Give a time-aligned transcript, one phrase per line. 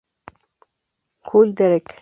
[1.31, 1.87] Hull, Derek.